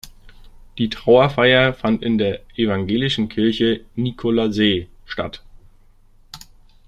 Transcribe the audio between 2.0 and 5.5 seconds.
in der evangelischen Kirche Nikolassee statt.